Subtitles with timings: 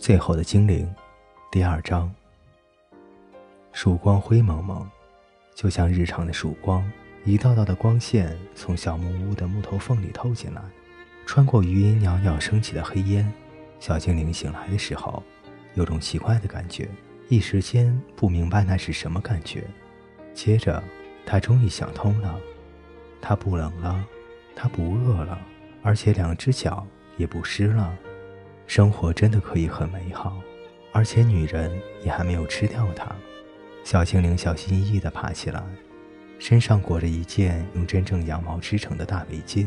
[0.00, 0.90] 最后的精灵，
[1.52, 2.10] 第二章。
[3.70, 4.88] 曙光灰蒙蒙，
[5.54, 6.90] 就像日常的曙光，
[7.26, 10.62] 一道道的光线从小木屋的木头缝里透进来，
[11.26, 13.30] 穿过余音袅袅升起的黑烟。
[13.78, 15.22] 小精灵醒来的时候，
[15.74, 16.88] 有种奇怪的感觉，
[17.28, 19.64] 一时间不明白那是什么感觉。
[20.32, 20.82] 接着，
[21.26, 22.40] 他终于想通了，
[23.20, 24.02] 他不冷了，
[24.56, 25.38] 他不饿了，
[25.82, 26.86] 而且两只脚
[27.18, 27.94] 也不湿了。
[28.70, 30.40] 生活真的可以很美好，
[30.92, 33.10] 而且女人也还没有吃掉它。
[33.82, 35.60] 小精灵小心翼翼地爬起来，
[36.38, 39.66] 身上裹着一件用真正羊毛织成的大围巾，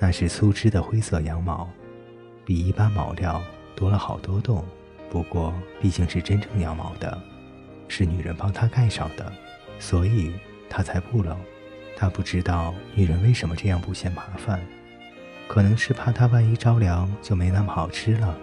[0.00, 1.70] 那是粗织的灰色羊毛，
[2.44, 3.40] 比一般毛料
[3.76, 4.64] 多了好多洞。
[5.08, 7.16] 不过毕竟是真正羊毛的，
[7.86, 9.32] 是女人帮她盖上的，
[9.78, 10.34] 所以
[10.68, 11.38] 她才不冷。
[11.96, 14.60] 她不知道女人为什么这样不嫌麻烦，
[15.46, 18.36] 可能是怕它万一着凉就没那么好吃了。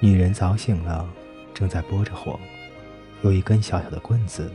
[0.00, 1.08] 女人早醒了，
[1.52, 2.38] 正在拨着火。
[3.22, 4.50] 有一根小小的棍子，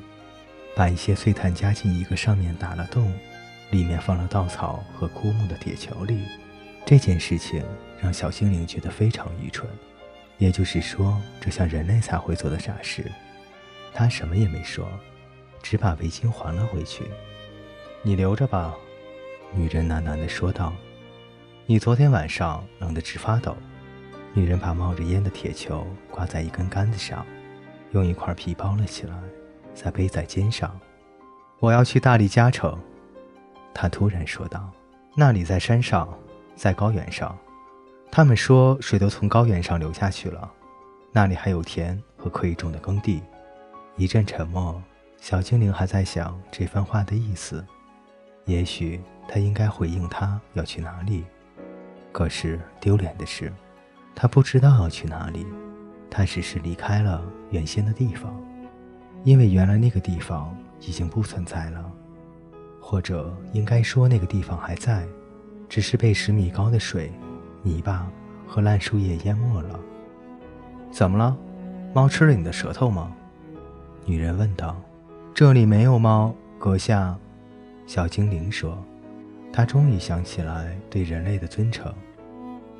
[0.75, 3.13] 把一些碎炭加进一个上面打了洞，
[3.71, 6.23] 里面放了稻草和枯木的铁球里。
[6.85, 7.63] 这件事情
[8.01, 9.69] 让小精灵觉得非常愚蠢，
[10.37, 13.11] 也就是说，这像人类才会做的傻事。
[13.93, 14.87] 他什么也没说，
[15.61, 17.03] 只把围巾还了回去。
[18.01, 18.73] 你留着吧，
[19.53, 20.73] 女人喃喃地说道。
[21.65, 23.55] 你昨天晚上冷得直发抖。
[24.33, 27.25] 女人把冒着烟的铁球挂在一根杆子上。
[27.91, 29.13] 用一块皮包了起来，
[29.73, 30.77] 再背在肩上。
[31.59, 32.77] 我要去大力加城，
[33.73, 34.69] 他突然说道
[35.15, 36.09] ：“那里在山上，
[36.53, 37.37] 在高原上。
[38.11, 40.51] 他们说水都从高原上流下去了，
[41.13, 43.21] 那里还有田和可以种的耕地。”
[43.95, 44.81] 一阵沉默，
[45.21, 47.63] 小精灵还在想这番话的意思。
[48.45, 51.23] 也许他应该回应他要去哪里，
[52.13, 53.51] 可是丢脸的是，
[54.15, 55.45] 他不知道要去哪里。
[56.09, 58.39] 他只是离开了原先的地方，
[59.23, 61.91] 因为原来那个地方已经不存在了，
[62.79, 65.07] 或者应该说那个地方还在，
[65.67, 67.11] 只是被十米高的水、
[67.63, 68.07] 泥巴
[68.47, 69.79] 和烂树叶淹没了。
[70.91, 71.35] 怎么了？
[71.95, 73.11] 猫吃了你的舌头吗？
[74.05, 74.79] 女人问道。
[75.33, 77.17] 这里没有猫，阁下。
[77.87, 78.77] 小精灵说。
[79.53, 81.93] 他终于想起来对人类的尊称。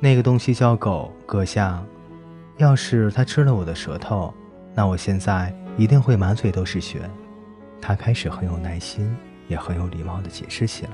[0.00, 1.80] 那个东西叫狗，阁下。
[2.56, 4.34] 要是他吃了我的舌头，
[4.74, 7.08] 那我现在一定会满嘴都是血。
[7.80, 9.16] 他开始很有耐心，
[9.48, 10.92] 也很有礼貌地解释起来。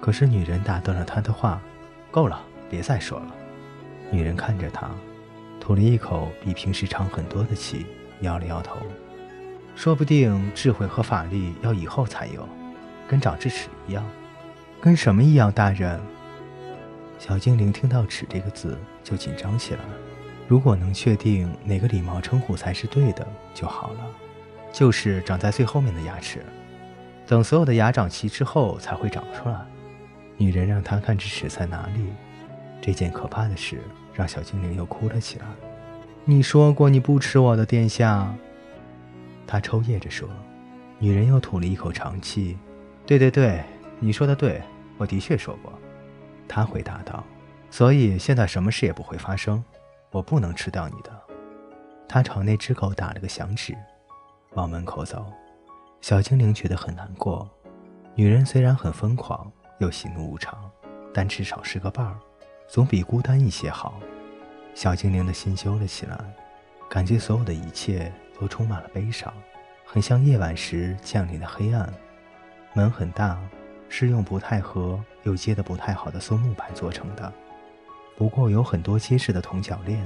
[0.00, 1.60] 可是女人打断了他的话
[2.10, 2.40] ：“够了，
[2.70, 3.34] 别再说了。”
[4.10, 4.90] 女人看着他，
[5.60, 7.86] 吐了一口比平时长很多的气，
[8.20, 8.76] 摇了摇头
[9.76, 12.48] ：“说不定智慧和法力要以后才有，
[13.06, 14.04] 跟长智齿一样。
[14.80, 16.00] 跟什么一样，大人？”
[17.18, 19.80] 小精灵听到“齿”这个字就紧张起来。
[20.48, 24.00] 如果能确定哪个礼貌称呼才是对的就好了，
[24.72, 26.44] 就是长在最后面的牙齿，
[27.26, 29.60] 等所有的牙长齐之后才会长出来。
[30.36, 32.06] 女人让他看智齿在哪里，
[32.80, 33.80] 这件可怕的事
[34.14, 35.44] 让小精灵又哭了起来。
[36.24, 38.34] 你说过你不吃我的，殿下。
[39.46, 40.28] 他抽噎着说。
[40.98, 42.58] 女人又吐了一口长气。
[43.06, 43.62] 对对对，
[44.00, 44.60] 你说的对，
[44.98, 45.72] 我的确说过。
[46.48, 47.22] 他回答道。
[47.70, 49.62] 所以现在什么事也不会发生。
[50.10, 51.12] 我不能吃掉你的。
[52.08, 53.76] 他朝那只狗打了个响指，
[54.54, 55.32] 往门口走。
[56.00, 57.48] 小精灵觉得很难过。
[58.16, 60.68] 女人虽然很疯狂又喜怒无常，
[61.14, 62.18] 但至少是个伴儿，
[62.66, 64.00] 总比孤单一些好。
[64.74, 66.18] 小精灵的心揪了起来，
[66.88, 69.32] 感觉所有的一切都充满了悲伤，
[69.84, 71.88] 很像夜晚时降临的黑暗。
[72.74, 73.38] 门很大，
[73.90, 77.30] 是用不太合又接得不太好的松木板做成的。
[78.16, 80.02] 不过有很多结实的铜脚链，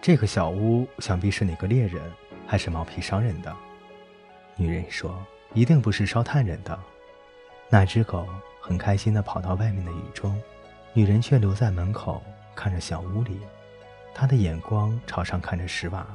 [0.00, 2.02] 这个小屋想必是哪个猎人
[2.46, 3.54] 还是毛皮商人的。
[4.56, 5.16] 女人说
[5.52, 6.76] ：“一定不是烧炭人的。”
[7.68, 8.26] 那只狗
[8.60, 10.40] 很开心地跑到外面的雨中，
[10.92, 12.22] 女人却留在门口
[12.54, 13.40] 看着小屋里。
[14.14, 16.06] 她的眼光朝上看着石瓦，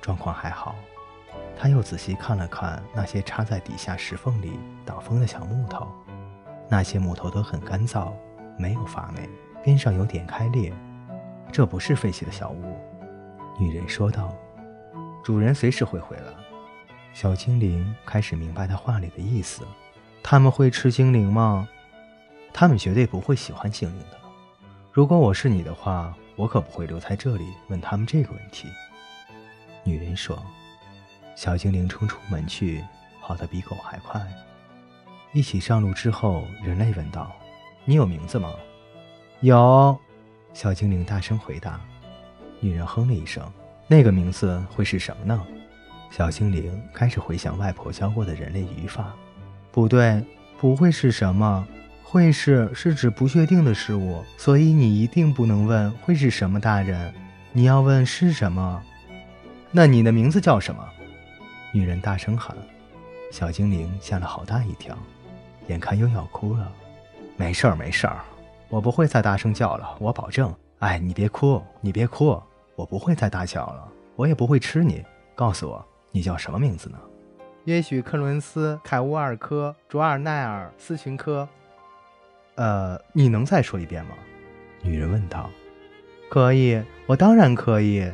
[0.00, 0.74] 状况还好。
[1.56, 5.88] 她又仔细看了看那些插在底下石缝里挡风的小木头，
[6.74, 8.12] 那些木头都很干燥，
[8.58, 9.30] 没有发霉。
[9.62, 10.72] 边上有点开裂，
[11.52, 12.76] 这不是废弃的小屋。
[13.60, 14.36] 女人说道
[15.22, 16.32] ：“主人随时会回来。”
[17.14, 19.62] 小精灵开始明白他话里的意思。
[20.20, 21.68] 他们会吃精灵吗？
[22.52, 24.18] 他们绝对不会喜欢精灵的。
[24.90, 28.66] 如果我是你的话，我可不会留在这里问他们这个问题。
[29.84, 30.36] 女人说。
[31.36, 32.84] 小精灵冲出门去，
[33.22, 34.20] 跑得比狗还快。
[35.34, 37.30] 一起上路之后，人类问道
[37.84, 38.52] ：“你有名字吗？”
[39.42, 39.98] 有，
[40.52, 41.80] 小精灵大声回答。
[42.60, 43.44] 女人哼了一声
[43.88, 45.44] ：“那个名字会是什么呢？”
[46.08, 49.12] 小精灵开始回想外婆教过的人类语法。
[49.72, 50.24] 不对，
[50.56, 51.66] 不会是什么？
[52.04, 56.60] 会是是指不确定的事物，所以你一定不能问会是什么。
[56.60, 57.12] 大人，
[57.50, 58.80] 你要问是什么？
[59.72, 60.88] 那你的名字叫什么？
[61.72, 62.56] 女人大声喊。
[63.32, 64.96] 小精灵吓了好大一跳，
[65.68, 66.72] 眼看又要哭了。
[67.36, 68.18] 没事儿，没事儿，
[68.68, 70.54] 我不会再大声叫了，我保证。
[70.80, 72.40] 哎，你别哭，你别哭，
[72.76, 75.04] 我不会再大叫了，我也不会吃你。
[75.34, 76.98] 告诉我，你叫什么名字呢？
[77.64, 81.48] 约许·克伦斯·凯乌尔科·卓尔奈尔斯琴科。
[82.56, 84.14] 呃，你能再说一遍吗？
[84.82, 85.50] 女人问道。
[86.28, 88.08] 可以，我当然可以。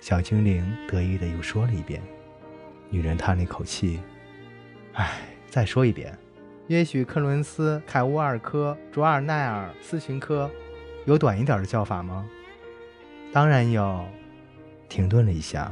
[0.00, 2.00] 小精灵得意的又说了一遍。
[2.88, 4.00] 女人叹了一口气。
[4.92, 5.20] 唉，
[5.50, 6.16] 再说一遍。
[6.68, 10.50] 约许·克伦斯·凯乌尔科·卓尔奈尔斯琴科。
[11.04, 12.26] 有短一点的叫法吗？
[13.32, 14.02] 当然有。
[14.88, 15.70] 停顿了一下。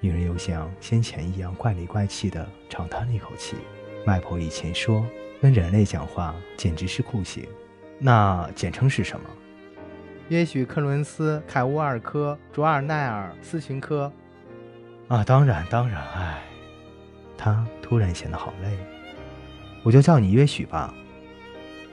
[0.00, 3.56] 女人又像先前一样怪里怪气的长叹了一口气。
[4.06, 5.06] 外婆以前说，
[5.40, 7.48] 跟人类讲话简直是酷刑。
[7.98, 9.26] 那简称是什么？
[10.28, 14.12] 约许·克伦斯·凯乌尔科·卓尔奈尔斯琴科。
[15.08, 16.02] 啊，当然，当然。
[16.14, 16.42] 唉，
[17.38, 18.76] 他突然显得好累。
[19.84, 20.92] 我就叫你约许吧。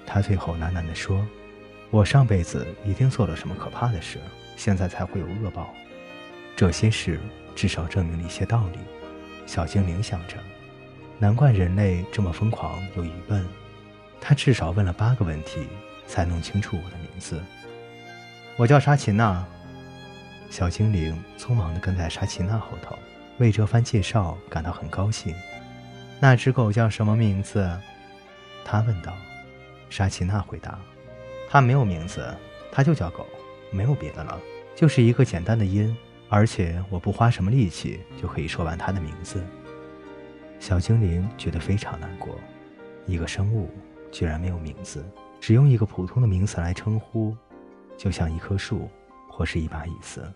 [0.08, 1.24] 他最后喃喃地说
[1.92, 4.18] ：“我上辈子一定做了什么可怕的事，
[4.58, 5.72] 现在才会有恶报。
[6.56, 7.20] 这些事。”
[7.54, 8.80] 至少证明了一些道理，
[9.46, 10.38] 小精灵想着，
[11.20, 13.46] 难怪人类这么疯狂又愚笨。
[14.22, 15.68] 他至少问了八个问题，
[16.08, 17.44] 才弄清楚我的名字。
[18.58, 19.46] 我叫沙琪娜。
[20.50, 22.98] 小精灵匆忙地跟在沙琪娜后头，
[23.38, 25.36] 为这番介绍感到很高兴。
[26.24, 27.68] 那只狗叫什么名字？
[28.64, 29.12] 他问道。
[29.90, 30.80] 沙琪娜回答
[31.50, 32.34] ：“它没有名字，
[32.72, 33.28] 它就叫狗，
[33.72, 34.40] 没有别的了，
[34.76, 35.94] 就是一个简单的音。”
[36.30, 39.44] 而且我不花什么力气就可以说完它的名字。
[40.60, 42.40] 小精灵觉得非常难过，
[43.06, 43.70] 一个生物
[44.12, 45.04] 居然没有名字，
[45.42, 47.36] 只用一个普通的名词来称呼，
[47.98, 48.88] 就像一棵树
[49.28, 50.32] 或是一把椅子。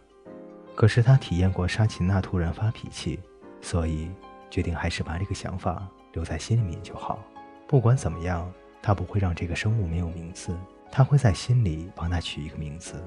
[0.76, 3.20] 可是他体验过沙奇娜突然发脾气，
[3.62, 4.12] 所以
[4.56, 7.20] 决定还是把这个想法留在心里面就好。
[7.68, 8.50] 不管怎么样，
[8.82, 10.58] 他不会让这个生物没有名字，
[10.90, 13.04] 他会在心里帮他取一个名字。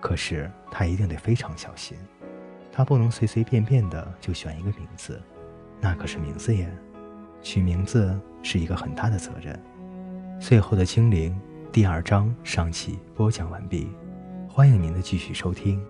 [0.00, 1.98] 可是他一定得非常小心，
[2.72, 5.20] 他不能随随便便的就选一个名字，
[5.82, 6.74] 那可是名字耶，
[7.42, 9.62] 取名字是一个很大的责任。
[10.40, 11.38] 最后的精灵
[11.70, 13.86] 第二章上期播讲完毕，
[14.48, 15.84] 欢迎您的继续收听。